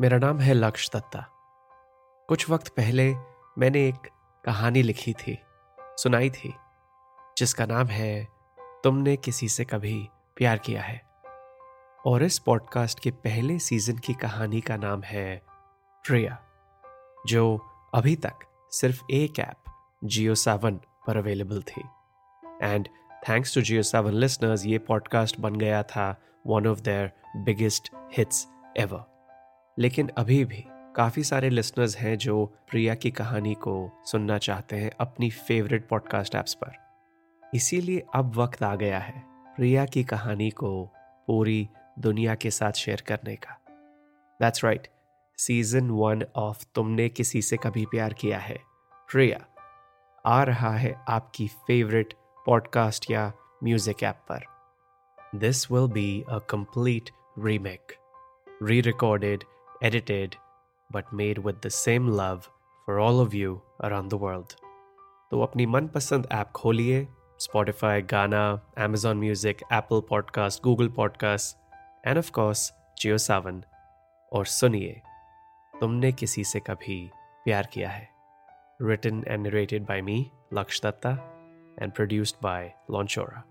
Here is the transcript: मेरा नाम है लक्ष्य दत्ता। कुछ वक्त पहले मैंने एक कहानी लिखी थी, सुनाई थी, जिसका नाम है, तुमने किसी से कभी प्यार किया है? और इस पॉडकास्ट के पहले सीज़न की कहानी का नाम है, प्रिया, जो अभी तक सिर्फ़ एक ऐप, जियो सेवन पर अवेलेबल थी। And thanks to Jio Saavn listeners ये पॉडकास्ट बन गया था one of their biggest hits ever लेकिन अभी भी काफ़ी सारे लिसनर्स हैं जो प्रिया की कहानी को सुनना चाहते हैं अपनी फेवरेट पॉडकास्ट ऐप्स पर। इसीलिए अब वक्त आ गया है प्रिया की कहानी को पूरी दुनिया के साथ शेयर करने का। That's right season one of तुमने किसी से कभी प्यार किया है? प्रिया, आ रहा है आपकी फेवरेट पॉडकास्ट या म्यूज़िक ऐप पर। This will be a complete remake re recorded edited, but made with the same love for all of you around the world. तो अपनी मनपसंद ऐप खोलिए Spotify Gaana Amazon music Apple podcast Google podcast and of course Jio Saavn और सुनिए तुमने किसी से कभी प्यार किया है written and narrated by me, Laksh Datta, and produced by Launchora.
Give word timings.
मेरा 0.00 0.18
नाम 0.18 0.38
है 0.38 0.54
लक्ष्य 0.54 0.90
दत्ता। 0.94 1.26
कुछ 2.28 2.50
वक्त 2.50 2.68
पहले 2.68 3.14
मैंने 3.58 3.88
एक 3.88 4.10
कहानी 4.44 4.82
लिखी 4.82 5.12
थी, 5.12 5.38
सुनाई 5.80 6.30
थी, 6.30 6.54
जिसका 7.38 7.66
नाम 7.66 7.86
है, 7.86 8.28
तुमने 8.60 9.16
किसी 9.16 9.48
से 9.48 9.64
कभी 9.64 10.08
प्यार 10.36 10.58
किया 10.58 10.82
है? 10.82 11.02
और 12.06 12.22
इस 12.22 12.38
पॉडकास्ट 12.38 13.00
के 13.00 13.10
पहले 13.10 13.58
सीज़न 13.58 13.98
की 13.98 14.14
कहानी 14.14 14.60
का 14.60 14.76
नाम 14.76 15.02
है, 15.02 15.42
प्रिया, 16.06 16.38
जो 17.26 17.70
अभी 17.94 18.16
तक 18.16 18.34
सिर्फ़ 18.70 19.02
एक 19.10 19.38
ऐप, 19.38 19.72
जियो 20.04 20.34
सेवन 20.34 20.76
पर 21.06 21.16
अवेलेबल 21.16 21.62
थी। 21.62 21.82
And 22.62 22.88
thanks 23.28 23.54
to 23.54 23.60
Jio 23.60 23.82
Saavn 23.82 24.12
listeners 24.12 24.66
ये 24.66 24.78
पॉडकास्ट 24.78 25.40
बन 25.40 25.56
गया 25.56 25.82
था 25.82 26.22
one 26.46 26.66
of 26.66 26.80
their 26.80 27.12
biggest 27.36 27.90
hits 27.94 28.48
ever 28.76 29.19
लेकिन 29.78 30.10
अभी 30.18 30.44
भी 30.44 30.64
काफ़ी 30.96 31.24
सारे 31.24 31.50
लिसनर्स 31.50 31.96
हैं 31.96 32.18
जो 32.18 32.44
प्रिया 32.46 32.94
की 32.94 33.10
कहानी 33.10 33.54
को 33.54 33.90
सुनना 34.04 34.38
चाहते 34.38 34.76
हैं 34.76 34.90
अपनी 35.00 35.30
फेवरेट 35.30 35.88
पॉडकास्ट 35.88 36.34
ऐप्स 36.34 36.54
पर। 36.54 36.72
इसीलिए 37.54 38.04
अब 38.14 38.34
वक्त 38.36 38.62
आ 38.62 38.74
गया 38.76 38.98
है 38.98 39.22
प्रिया 39.56 39.84
की 39.86 40.04
कहानी 40.04 40.50
को 40.50 40.84
पूरी 41.26 41.68
दुनिया 41.98 42.34
के 42.34 42.50
साथ 42.50 42.72
शेयर 42.72 43.00
करने 43.00 43.36
का। 43.36 43.58
That's 44.40 44.64
right 44.64 44.88
season 45.38 45.90
one 45.90 46.24
of 46.36 46.64
तुमने 46.74 47.08
किसी 47.08 47.42
से 47.42 47.56
कभी 47.56 47.86
प्यार 47.86 48.12
किया 48.12 48.38
है? 48.38 48.58
प्रिया, 49.12 49.46
आ 50.26 50.42
रहा 50.42 50.76
है 50.76 50.94
आपकी 51.08 51.46
फेवरेट 51.48 52.14
पॉडकास्ट 52.46 53.10
या 53.10 53.32
म्यूज़िक 53.64 54.02
ऐप 54.02 54.20
पर। 54.32 54.44
This 55.34 55.70
will 55.72 55.86
be 55.86 56.24
a 56.30 56.38
complete 56.38 57.10
remake 57.38 57.92
re 58.62 58.80
recorded 58.80 59.44
edited, 59.82 60.36
but 60.90 61.12
made 61.12 61.38
with 61.38 61.60
the 61.60 61.70
same 61.70 62.08
love 62.08 62.50
for 62.86 62.98
all 62.98 63.20
of 63.20 63.34
you 63.34 63.60
around 63.82 64.10
the 64.10 64.20
world. 64.24 64.56
तो 65.30 65.40
अपनी 65.42 65.66
मनपसंद 65.66 66.26
ऐप 66.32 66.50
खोलिए 66.56 67.06
Spotify 67.40 68.02
Gaana 68.12 68.44
Amazon 68.84 69.16
music 69.16 69.62
Apple 69.72 70.00
podcast 70.08 70.62
Google 70.64 70.88
podcast 70.96 71.56
and 72.06 72.18
of 72.18 72.30
course 72.40 72.70
Jio 73.00 73.18
Saavn 73.28 73.62
और 74.32 74.46
सुनिए 74.58 75.00
तुमने 75.80 76.12
किसी 76.12 76.44
से 76.44 76.60
कभी 76.60 77.04
प्यार 77.44 77.68
किया 77.72 77.90
है 77.90 78.08
written 78.80 79.22
and 79.26 79.42
narrated 79.42 79.86
by 79.86 80.00
me, 80.00 80.32
Laksh 80.50 80.80
Datta, 80.80 81.20
and 81.78 81.94
produced 81.94 82.40
by 82.40 82.74
Launchora. 82.88 83.44